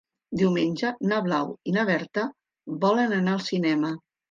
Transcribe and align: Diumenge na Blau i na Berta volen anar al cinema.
Diumenge 0.41 0.89
na 1.11 1.19
Blau 1.27 1.51
i 1.71 1.75
na 1.77 1.85
Berta 1.91 2.25
volen 2.87 3.17
anar 3.21 3.37
al 3.39 3.47
cinema. 3.53 3.97